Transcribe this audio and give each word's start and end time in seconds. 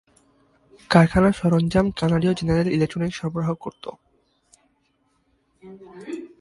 কারখানার 0.89 1.33
সরঞ্জাম 1.33 1.85
কানাডিয়ীয় 1.99 2.35
general 2.39 2.67
electronic 2.67 3.13
সরবরাহ 3.15 3.49
করত। 3.55 3.85